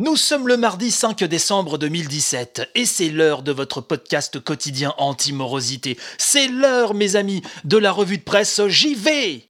[0.00, 5.98] Nous sommes le mardi 5 décembre 2017 et c'est l'heure de votre podcast quotidien anti-morosité.
[6.16, 9.44] C'est l'heure, mes amis, de la revue de presse J'y vais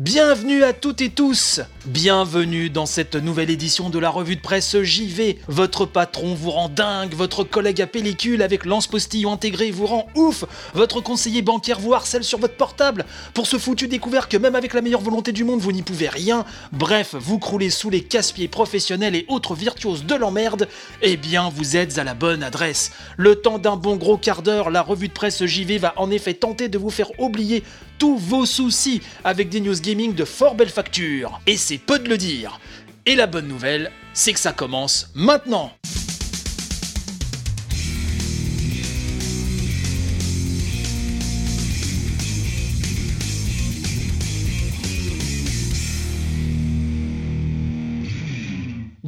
[0.00, 4.80] Bienvenue à toutes et tous Bienvenue dans cette nouvelle édition de la revue de presse
[4.80, 5.38] JV.
[5.46, 10.46] Votre patron vous rend dingue, votre collègue à pellicule avec lance-postillon intégré vous rend ouf,
[10.72, 14.72] votre conseiller bancaire vous harcèle sur votre portable pour ce foutu découvert que même avec
[14.72, 16.46] la meilleure volonté du monde vous n'y pouvez rien.
[16.72, 20.66] Bref, vous croulez sous les casse-pieds professionnels et autres virtuoses de l'emmerde,
[21.02, 22.92] eh bien vous êtes à la bonne adresse.
[23.18, 26.32] Le temps d'un bon gros quart d'heure, la revue de presse JV va en effet
[26.32, 27.62] tenter de vous faire oublier
[28.00, 31.38] tous vos soucis avec des news gaming de fort belle facture.
[31.46, 32.58] Et c'est peu de le dire.
[33.04, 35.70] Et la bonne nouvelle, c'est que ça commence maintenant.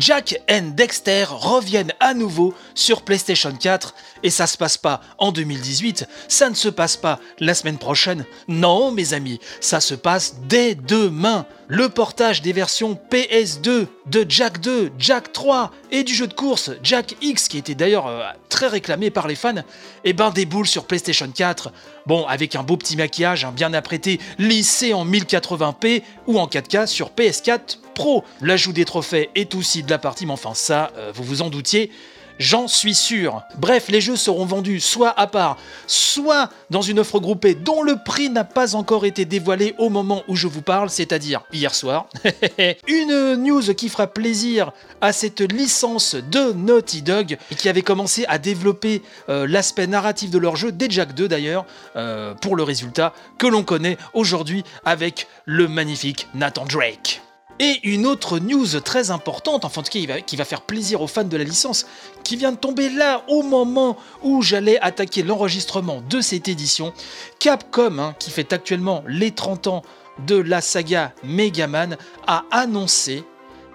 [0.02, 5.30] Jack et Dexter reviennent à nouveau sur PlayStation 4 et ça se passe pas en
[5.30, 8.24] 2018, ça ne se passe pas la semaine prochaine.
[8.48, 11.46] Non, mes amis, ça se passe dès demain.
[11.68, 16.70] Le portage des versions PS2 de Jack 2, Jack 3 et du jeu de course
[16.82, 19.62] Jack X qui était d'ailleurs euh, très réclamé par les fans, et
[20.04, 21.72] eh ben déboule sur PlayStation 4.
[22.06, 26.86] Bon, avec un beau petit maquillage, un bien apprêté, lissé en 1080p ou en 4K
[26.86, 28.24] sur PS4 Pro.
[28.40, 31.50] L'ajout des trophées est aussi de la partie, mais enfin ça, euh, vous vous en
[31.50, 31.90] doutiez.
[32.38, 33.42] J'en suis sûr.
[33.58, 37.96] Bref, les jeux seront vendus soit à part, soit dans une offre groupée dont le
[38.04, 42.06] prix n'a pas encore été dévoilé au moment où je vous parle, c'est-à-dire hier soir.
[42.88, 48.38] une news qui fera plaisir à cette licence de Naughty Dog qui avait commencé à
[48.38, 51.64] développer euh, l'aspect narratif de leur jeu, dès Jack 2 d'ailleurs,
[51.96, 57.22] euh, pour le résultat que l'on connaît aujourd'hui avec le magnifique Nathan Drake.
[57.64, 61.06] Et une autre news très importante, enfin en tout cas qui va, faire plaisir aux
[61.06, 61.86] fans de la licence,
[62.24, 66.92] qui vient de tomber là au moment où j'allais attaquer l'enregistrement de cette édition.
[67.38, 69.82] Capcom, hein, qui fait actuellement les 30 ans
[70.26, 73.22] de la saga Mega Man, a annoncé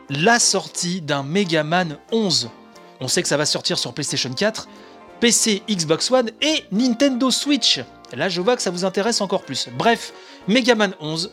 [0.10, 2.50] la sortie d'un Mega Man 11.
[3.00, 4.68] On sait que ça va sortir sur PlayStation 4,
[5.22, 7.80] PC, Xbox One et Nintendo Switch.
[8.12, 9.70] Là, je vois que ça vous intéresse encore plus.
[9.78, 10.12] Bref,
[10.50, 11.32] Mega Man 11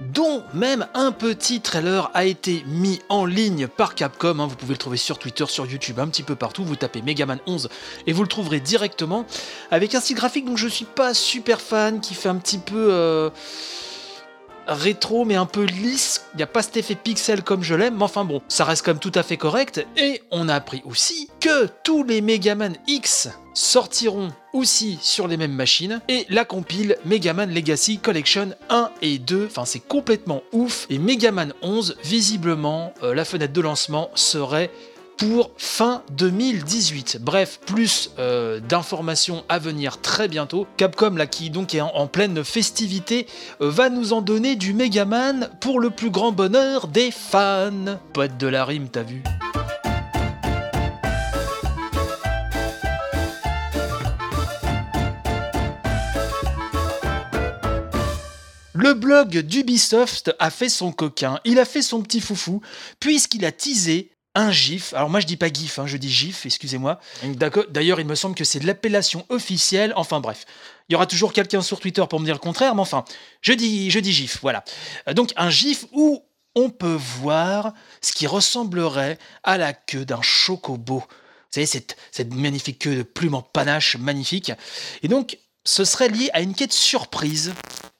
[0.00, 4.38] dont même un petit trailer a été mis en ligne par Capcom.
[4.40, 4.46] Hein.
[4.46, 6.64] vous pouvez le trouver sur Twitter, sur YouTube, un petit peu partout.
[6.64, 7.68] Vous tapez Megaman 11
[8.06, 9.26] et vous le trouverez directement.
[9.70, 12.88] Avec un style graphique dont je suis pas super fan, qui fait un petit peu.
[12.90, 13.30] Euh,
[14.66, 17.96] rétro mais un peu lisse, il n'y a pas cet effet pixel comme je l'aime,
[17.96, 19.86] mais enfin bon, ça reste quand même tout à fait correct.
[19.96, 25.52] Et on a appris aussi que tous les Megaman X sortiront aussi sur les mêmes
[25.52, 30.98] machines et la compile Megaman Legacy Collection 1 et 2, enfin c'est complètement ouf et
[30.98, 34.70] Megaman 11 visiblement euh, la fenêtre de lancement serait
[35.16, 37.18] pour fin 2018.
[37.20, 40.66] Bref, plus euh, d'informations à venir très bientôt.
[40.76, 43.26] Capcom, là, qui donc est en, pleine festivité,
[43.60, 47.98] euh, va nous en donner du Megaman pour le plus grand bonheur des fans.
[48.12, 49.22] Poète de la rime, t'as vu
[58.84, 62.60] Le blog d'Ubisoft a fait son coquin, il a fait son petit foufou,
[63.00, 64.92] puisqu'il a teasé un GIF.
[64.92, 67.00] Alors moi je dis pas GIF, hein, je dis GIF, excusez-moi.
[67.70, 69.94] D'ailleurs il me semble que c'est l'appellation officielle.
[69.96, 70.44] Enfin bref,
[70.90, 73.06] il y aura toujours quelqu'un sur Twitter pour me dire le contraire, mais enfin,
[73.40, 74.62] je dis, je dis GIF, voilà.
[75.08, 76.22] Euh, donc un GIF où
[76.54, 77.72] on peut voir
[78.02, 80.98] ce qui ressemblerait à la queue d'un chocobo.
[80.98, 81.06] Vous
[81.48, 84.52] savez, cette, cette magnifique queue de plume en panache magnifique.
[85.02, 87.52] Et donc, ce serait lié à une quête surprise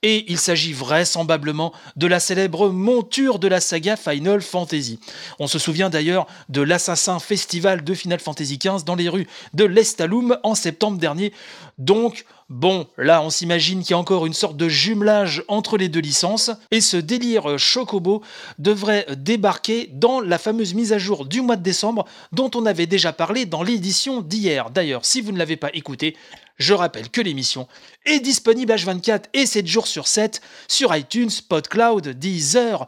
[0.02, 5.00] et il s'agit vraisemblablement de la célèbre monture de la saga Final Fantasy.
[5.38, 9.64] On se souvient d'ailleurs de l'Assassin Festival de Final Fantasy XV dans les rues de
[9.64, 11.32] l'Estaloum en septembre dernier.
[11.78, 15.88] Donc, Bon, là on s'imagine qu'il y a encore une sorte de jumelage entre les
[15.88, 18.23] deux licences, et ce délire Chocobo
[18.58, 22.87] devrait débarquer dans la fameuse mise à jour du mois de décembre dont on avait
[22.87, 24.70] déjà parlé dans l'édition d'hier.
[24.70, 26.17] D'ailleurs, si vous ne l'avez pas écouté,
[26.56, 27.67] je rappelle que l'émission
[28.05, 32.87] est disponible H24 et 7 jours sur 7 sur iTunes, PodCloud, Deezer,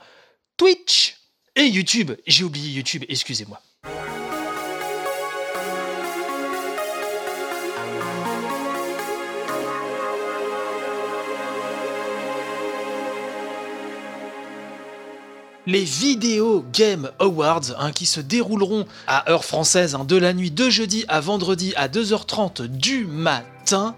[0.57, 1.17] Twitch
[1.57, 2.13] et YouTube.
[2.27, 3.61] J'ai oublié YouTube, excusez-moi.
[15.67, 20.51] Les Video Game Awards hein, qui se dérouleront à heure française hein, de la nuit
[20.51, 23.95] de jeudi à vendredi à 2h30 du matin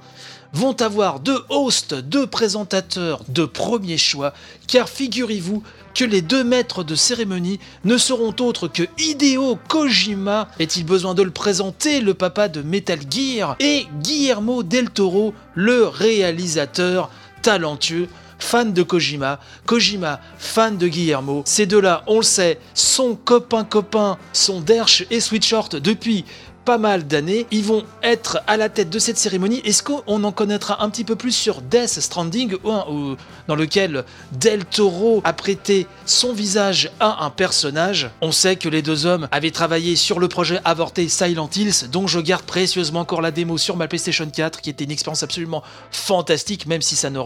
[0.54, 4.32] vont avoir deux hosts, deux présentateurs de premier choix,
[4.66, 5.62] car figurez-vous
[5.94, 11.22] que les deux maîtres de cérémonie ne seront autres que Hideo Kojima, est-il besoin de
[11.22, 17.10] le présenter, le papa de Metal Gear, et Guillermo del Toro, le réalisateur
[17.42, 18.08] talentueux
[18.48, 21.42] fan de Kojima, Kojima, fan de Guillermo.
[21.44, 26.24] Ces deux-là, on le sait, sont copains-copains, sont Dersh et Sweetshort depuis
[26.68, 27.46] pas mal d'années.
[27.50, 29.62] Ils vont être à la tête de cette cérémonie.
[29.64, 35.22] Est-ce qu'on en connaîtra un petit peu plus sur Death Stranding, dans lequel Del Toro
[35.24, 38.10] a prêté son visage à un personnage?
[38.20, 42.06] On sait que les deux hommes avaient travaillé sur le projet avorté Silent Hills, dont
[42.06, 45.62] je garde précieusement encore la démo sur ma PlayStation 4, qui était une expérience absolument
[45.90, 47.18] fantastique, même si ça ne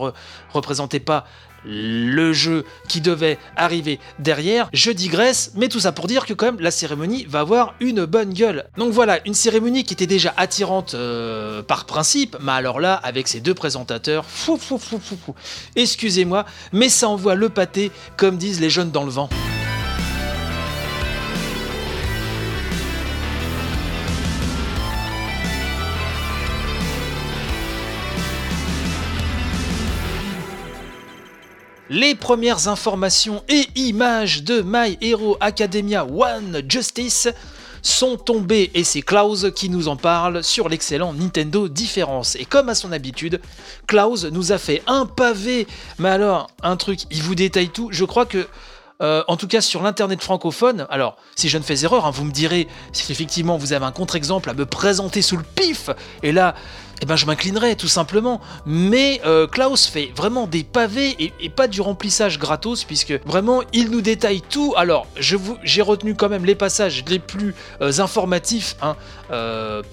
[0.53, 1.27] représentait pas
[1.65, 4.69] le jeu qui devait arriver derrière.
[4.73, 8.05] Je digresse, mais tout ça pour dire que quand même la cérémonie va avoir une
[8.05, 8.65] bonne gueule.
[8.77, 13.29] Donc voilà, une cérémonie qui était déjà attirante euh, par principe, mais alors là, avec
[13.29, 14.59] ces deux présentateurs, fou.
[15.77, 19.29] Excusez-moi, mais ça envoie le pâté, comme disent les jeunes dans le vent.
[31.93, 37.29] les premières informations et images de My Hero Academia One Justice
[37.83, 42.37] sont tombées et c'est Klaus qui nous en parle sur l'excellent Nintendo Difference.
[42.37, 43.41] Et comme à son habitude,
[43.87, 45.67] Klaus nous a fait un pavé,
[45.99, 47.89] mais alors un truc, il vous détaille tout.
[47.91, 48.47] Je crois que
[49.01, 52.25] euh, en tout cas sur l'internet francophone, alors si je ne fais erreur, hein, vous
[52.25, 55.91] me direz si effectivement vous avez un contre-exemple à me présenter sous le pif,
[56.23, 56.55] et là
[57.01, 58.41] eh ben je m'inclinerai tout simplement.
[58.65, 63.91] Mais euh, Klaus fait vraiment des pavés et, pas du remplissage gratos, puisque vraiment il
[63.91, 64.73] nous détaille tout.
[64.77, 68.95] Alors, j'ai retenu quand même les passages les plus euh, informatifs hein,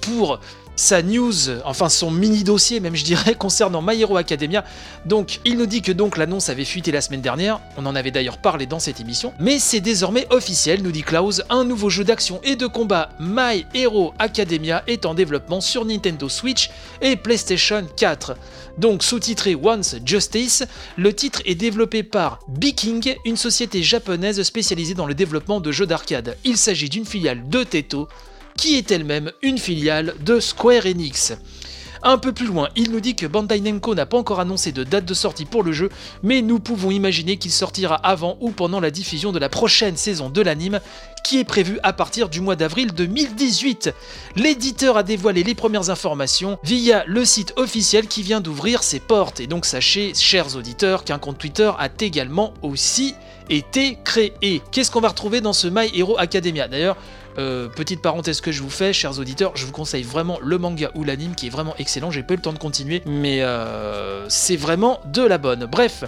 [0.01, 0.39] pour
[0.79, 1.33] sa news,
[1.65, 4.63] enfin son mini dossier même je dirais concernant My Hero Academia.
[5.05, 8.37] Donc il nous dit que l'annonce avait fuité la semaine dernière, on en avait d'ailleurs
[8.37, 12.39] parlé dans cette émission, mais c'est désormais officiel, nous dit Klaus, un nouveau jeu d'action
[12.43, 16.69] et de combat My Hero Academia est en développement sur Nintendo Switch
[17.01, 18.37] et PlayStation 4.
[18.77, 20.63] Donc sous-titré Once Justice,
[20.95, 25.87] le titre est développé par Biking, une société japonaise spécialisée dans le développement de jeux
[25.87, 26.37] d'arcade.
[26.45, 28.07] Il s'agit d'une filiale de Teto,
[28.59, 31.31] qui est elle-même une filiale de Square Enix.
[32.03, 34.83] Un peu plus loin, il nous dit que Bandai Namco n'a pas encore annoncé de
[34.83, 35.89] date de sortie pour le jeu,
[36.23, 40.29] mais nous pouvons imaginer qu'il sortira avant ou pendant la diffusion de la prochaine saison
[40.29, 40.81] de l'anime,
[41.23, 43.91] qui est prévue à partir du mois d'avril 2018.
[44.35, 49.39] L'éditeur a dévoilé les premières informations via le site officiel qui vient d'ouvrir ses portes,
[49.39, 53.15] et donc sachez, chers auditeurs, qu'un compte Twitter a également aussi
[53.49, 54.61] été créé.
[54.71, 56.67] Qu'est-ce qu'on va retrouver dans ce My Hero Academia?
[56.67, 56.97] D'ailleurs,
[57.37, 60.91] euh, petite parenthèse que je vous fais, chers auditeurs, je vous conseille vraiment le manga
[60.95, 62.11] ou l'anime qui est vraiment excellent.
[62.11, 65.65] J'ai pas eu le temps de continuer, mais euh, c'est vraiment de la bonne.
[65.65, 66.03] Bref.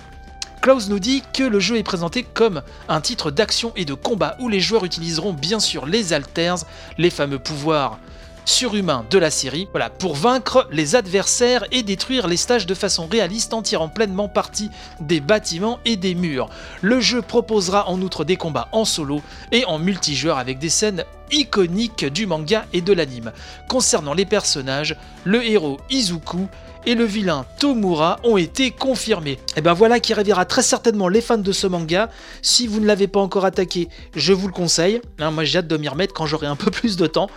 [0.62, 4.36] Klaus nous dit que le jeu est présenté comme un titre d'action et de combat
[4.40, 6.58] où les joueurs utiliseront bien sûr les alters,
[7.00, 7.98] les fameux pouvoirs
[8.46, 9.68] surhumain de la série,
[10.00, 14.70] pour vaincre les adversaires et détruire les stages de façon réaliste en tirant pleinement parti
[15.00, 16.50] des bâtiments et des murs.
[16.82, 19.22] Le jeu proposera en outre des combats en solo
[19.52, 23.32] et en multijoueur avec des scènes iconiques du manga et de l'anime.
[23.68, 26.48] Concernant les personnages, le héros Izuku
[26.86, 29.38] et le vilain Tomura ont été confirmés.
[29.56, 32.10] Et ben voilà qui ravira très certainement les fans de ce manga.
[32.42, 35.02] Si vous ne l'avez pas encore attaqué, je vous le conseille.
[35.20, 37.30] Hein, moi j'ai hâte de m'y remettre quand j'aurai un peu plus de temps.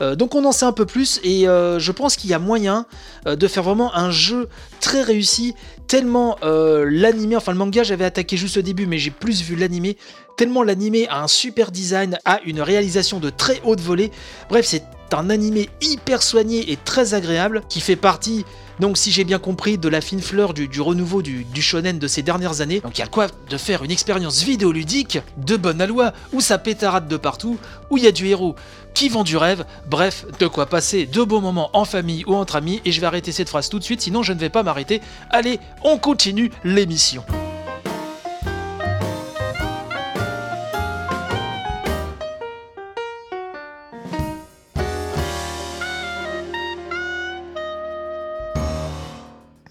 [0.00, 2.38] Euh, donc on en sait un peu plus et euh, je pense qu'il y a
[2.38, 2.86] moyen
[3.26, 4.48] euh, de faire vraiment un jeu
[4.80, 5.54] très réussi.
[5.86, 9.96] Tellement l'animé, enfin le manga j'avais attaqué juste au début mais j'ai plus vu l'animé.
[10.36, 14.12] Tellement l'animé a un super design, a une réalisation de très haute volée.
[14.48, 18.44] Bref c'est un animé hyper soigné et très agréable qui fait partie
[18.80, 22.22] donc si j'ai bien compris, de la fine fleur du, renouveau du, shonen de ces
[22.22, 22.80] dernières années.
[22.80, 26.56] Donc il y a quoi de faire une expérience vidéoludique de bonne aloi, où ça
[26.56, 27.58] pétarade de partout,
[27.90, 28.56] où il y a du héros
[28.94, 32.56] qui vend du rêve, bref, de quoi passer de beaux moments en famille ou entre
[32.56, 34.62] amis, et je vais arrêter cette phrase tout de suite, sinon je ne vais pas
[34.62, 35.00] m'arrêter.
[35.30, 37.22] Allez, on continue l'émission.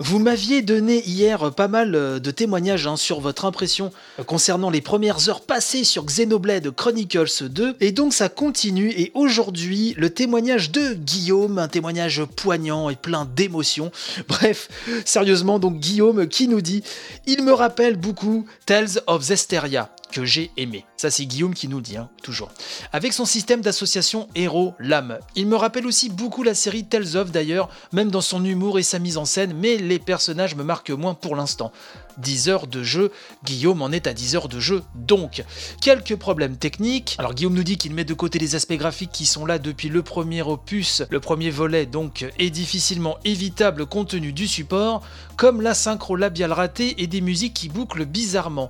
[0.01, 4.70] Vous m'aviez donné hier pas mal euh, de témoignages hein, sur votre impression euh, concernant
[4.70, 10.10] les premières heures passées sur Xenoblade Chronicles 2, et donc ça continue, et aujourd'hui, le
[10.10, 13.91] témoignage de Guillaume, un témoignage poignant et plein d'émotions.
[14.29, 14.70] Bref,
[15.03, 16.82] sérieusement, donc Guillaume qui nous dit
[17.27, 19.89] «Il me rappelle beaucoup Tales of Zesteria.
[20.12, 20.86] Que j'ai aimé.
[20.98, 22.51] Ça, c'est Guillaume qui nous dit, hein, toujours.
[22.92, 25.20] Avec son système d'association héros-lame.
[25.36, 28.84] Il me rappelle aussi beaucoup la série Tales of d'ailleurs, même dans son humour et
[28.84, 31.72] sa mise en scène, mais les personnages me marquent moins pour l'instant.
[32.18, 33.12] 10 heures de jeu,
[33.46, 35.44] Guillaume en est à 10 heures de jeu, donc
[35.82, 37.16] quelques problèmes techniques.
[37.18, 39.89] Alors Guillaume nous dit qu'il met de côté les aspects graphiques qui sont là depuis
[39.89, 45.01] le premier opus, le premier volet donc est difficilement évitable compte tenu du support,
[45.38, 48.70] comme la synchro labiale ratée et des musiques qui bouclent bizarrement.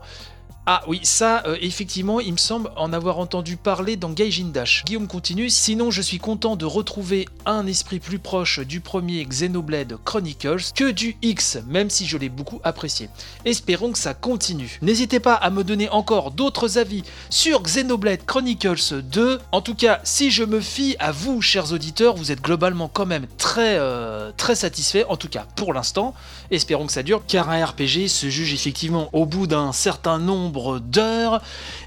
[0.71, 4.83] Ah oui, ça, euh, effectivement, il me semble en avoir entendu parler dans Gaijin Dash.
[4.85, 9.97] Guillaume continue, sinon je suis content de retrouver un esprit plus proche du premier Xenoblade
[10.05, 13.09] Chronicles que du X, même si je l'ai beaucoup apprécié.
[13.45, 14.77] Espérons que ça continue.
[14.83, 19.39] N'hésitez pas à me donner encore d'autres avis sur Xenoblade Chronicles 2.
[19.51, 23.07] En tout cas, si je me fie à vous, chers auditeurs, vous êtes globalement quand
[23.07, 26.13] même très, euh, très satisfaits, en tout cas pour l'instant.
[26.51, 30.58] Espérons que ça dure, car un RPG se juge effectivement au bout d'un certain nombre
[30.79, 31.41] d'heures.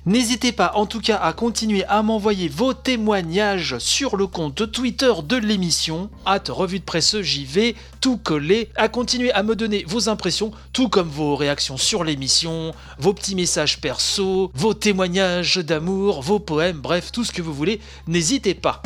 [0.06, 5.12] N'hésitez pas en tout cas à continuer à m'envoyer vos témoignages sur le compte Twitter
[5.24, 10.08] de l'émission, hâte revue de presse JV, tout collé, à continuer à me donner vos
[10.08, 16.40] impressions, tout comme vos réactions sur l'émission, vos petits messages perso, vos témoignages d'amour, vos
[16.40, 18.82] poèmes, bref, tout ce que vous voulez, n'hésitez pas.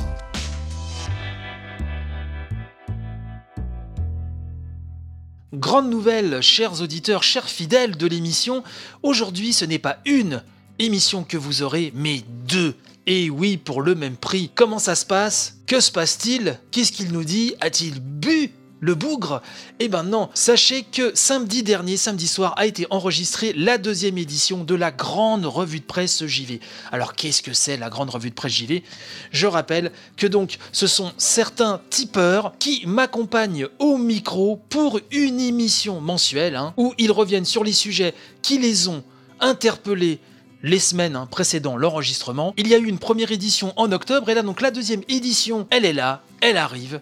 [5.67, 8.63] Grande nouvelle, chers auditeurs, chers fidèles de l'émission,
[9.03, 10.45] aujourd'hui ce n'est pas une
[10.79, 12.77] émission que vous aurez, mais deux.
[13.09, 14.49] Et oui, pour le même prix.
[14.55, 15.57] Comment ça se passe?
[15.67, 16.61] Que se passe-t-il?
[16.71, 17.57] Qu'est-ce qu'il nous dit?
[17.61, 19.43] A-t-il bu le bougre
[19.81, 24.65] Eh ben non, sachez que samedi dernier, samedi soir, a été enregistrée la deuxième édition
[24.65, 26.61] de la grande revue de presse JV.
[26.93, 28.83] Alors qu'est-ce que c'est la grande revue de presse JV
[29.31, 36.01] Je rappelle que donc ce sont certains tipeurs qui m'accompagnent au micro pour une émission
[36.01, 39.03] mensuelle hein, où ils reviennent sur les sujets qui les ont
[39.41, 40.21] interpellés
[40.63, 42.55] les semaines hein, précédant l'enregistrement.
[42.57, 45.67] Il y a eu une première édition en octobre et là donc la deuxième édition,
[45.71, 47.01] elle est là, elle arrive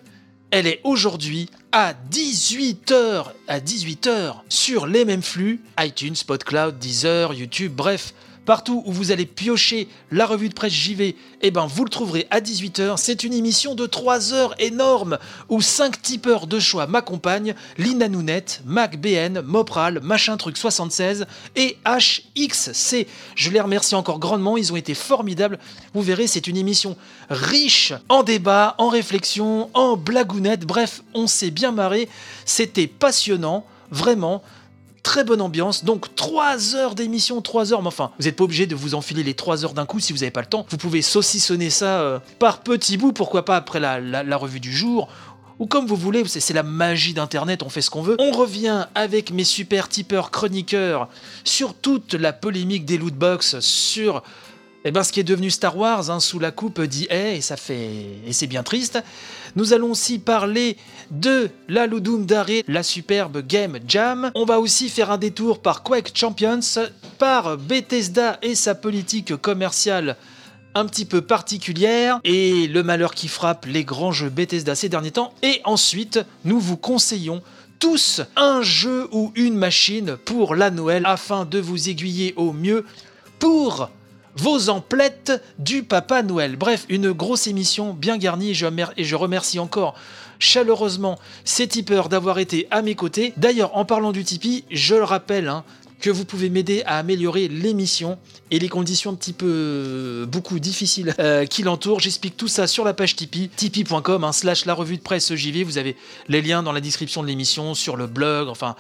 [0.55, 7.73] elle est aujourd'hui à 18h, à 18h sur les mêmes flux, iTunes, PodCloud, Deezer, YouTube,
[7.75, 8.15] bref,
[8.47, 12.27] Partout où vous allez piocher la revue de presse JV, eh ben vous le trouverez
[12.31, 12.97] à 18h.
[12.99, 18.63] C'est une émission de 3 heures énorme où 5 tipeurs de choix m'accompagnent Lina Nounette,
[18.67, 23.07] MacBN, Mopral, Machin Truc 76 et HXC.
[23.35, 25.59] Je les remercie encore grandement, ils ont été formidables.
[25.95, 26.97] Vous verrez, c'est une émission
[27.31, 30.67] riche en débat, en réflexion, en blagounette.
[30.67, 32.09] Bref, on s'est bien marré.
[32.45, 34.43] C'était passionnant, vraiment
[35.05, 35.85] très bonne ambiance.
[35.85, 39.23] Donc 3 heures d'émission, 3 heures, mais enfin, vous n'êtes pas obligé de vous enfiler
[39.23, 40.67] les 3 heures d'un coup si vous n'avez pas le temps.
[40.69, 45.09] Vous pouvez saucissonner ça euh, par petits bouts, pourquoi pas après la, revue du jour
[45.61, 48.17] ou comme vous voulez, c'est la magie d'Internet, on fait ce qu'on veut.
[48.19, 51.09] On revient avec mes super tipeurs chroniqueurs
[51.45, 54.25] sur toute la polémique des lootbox, sur
[54.85, 57.57] eh ben, ce qui est devenu Star Wars hein, sous la coupe d'EA, et ça
[57.57, 58.19] fait.
[58.27, 58.99] et c'est bien triste.
[59.57, 60.77] Nous allons aussi parler
[61.13, 64.33] de la Ludum Dare, la superbe Game Jam.
[64.35, 66.61] On va aussi faire un détour par Quake Champions,
[67.19, 70.17] par Bethesda et sa politique commerciale
[70.75, 75.13] un petit peu particulière et le malheur qui frappe les grands jeux Bethesda ces derniers
[75.13, 75.33] temps.
[75.43, 77.41] Et ensuite, nous vous conseillons
[77.79, 82.85] tous un jeu ou une machine pour la Noël afin de vous aiguiller au mieux
[83.39, 83.89] pour
[84.37, 86.57] vos emplettes du Papa Noël.
[86.57, 89.95] Bref, une grosse émission bien garnie et je, remercie encore
[90.39, 93.33] chaleureusement ces tipeurs d'avoir été à mes côtés.
[93.37, 95.65] D'ailleurs, en parlant du Tipeee, je le rappelle, hein,
[96.01, 98.19] que vous pouvez m'aider à améliorer l'émission
[98.51, 102.01] et les conditions un petit peu euh, beaucoup difficiles euh, qui l'entourent.
[102.01, 105.65] J'explique tout ça sur la page Tipeee, tipeee.com, hein, slash la revue de presse JV.
[105.65, 105.97] Vous avez
[106.29, 108.77] les liens dans la description de l'émission, sur le blog, enfin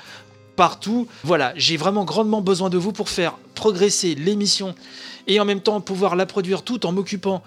[0.56, 1.06] partout.
[1.22, 4.74] Voilà, j'ai vraiment grandement besoin de vous pour faire progresser l'émission
[5.26, 7.42] et en même temps pouvoir la produire tout en m'occupant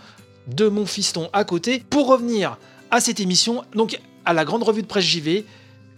[0.47, 1.83] de mon fiston à côté.
[1.89, 2.57] Pour revenir
[2.91, 5.45] à cette émission, donc à la grande revue de presse JV,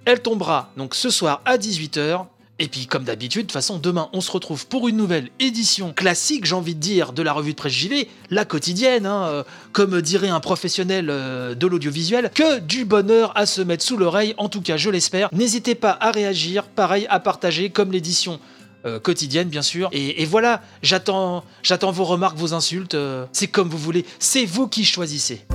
[0.06, 2.26] elle tombera donc ce soir à 18h.
[2.60, 5.94] Et puis comme d'habitude, de toute façon, demain on se retrouve pour une nouvelle édition
[5.94, 9.44] classique, j'ai envie de dire, de la revue de presse JV, la quotidienne, hein, euh,
[9.72, 14.36] comme dirait un professionnel euh, de l'audiovisuel, que du bonheur à se mettre sous l'oreille,
[14.38, 15.30] en tout cas je l'espère.
[15.32, 18.40] N'hésitez pas à réagir, pareil à partager comme l'édition
[18.86, 19.90] euh, quotidienne bien sûr.
[19.94, 22.98] Et, voilà, j'attends, j'attends vos remarques, vos insultes.
[23.32, 24.06] c'est comme vous voulez.
[24.20, 25.46] C'est vous qui choisissez.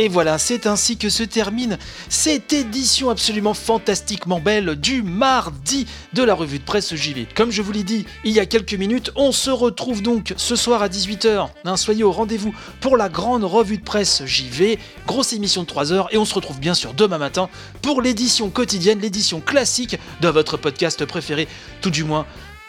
[0.00, 1.76] Et voilà, c'est ainsi que se termine
[2.08, 7.26] cette édition absolument fantastiquement belle du mardi de la revue de presse JV.
[7.34, 10.54] Comme je vous l'ai dit il y a quelques minutes, on se retrouve donc ce
[10.54, 11.48] soir à 18h.
[11.64, 15.92] Hein, soyez au rendez-vous pour la grande revue de presse JV, grosse émission de 3
[15.92, 17.48] heures, et on se retrouve bien sûr demain matin
[17.82, 21.48] pour l'édition quotidienne, l'édition classique de votre podcast préféré,
[21.80, 22.24] tout du moins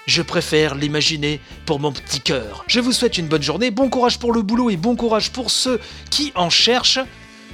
[0.05, 2.63] je préfère l'imaginer pour mon petit cœur.
[2.67, 5.51] Je vous souhaite une bonne journée, bon courage pour le boulot et bon courage pour
[5.51, 5.79] ceux
[6.09, 6.99] qui en cherchent.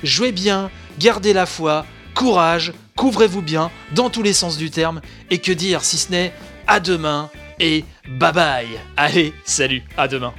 [0.04, 5.02] Jouez bien, gardez la foi, courage, couvrez-vous bien dans tous les sens du terme.
[5.30, 6.34] Et que dire si ce n'est
[6.68, 8.80] à demain et bye bye.
[8.98, 10.34] Allez, salut, à demain.